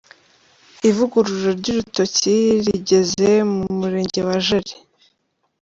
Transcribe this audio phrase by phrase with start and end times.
[0.89, 4.73] Ivugurura ry’urutoki rigeze mu Murenge wa Jari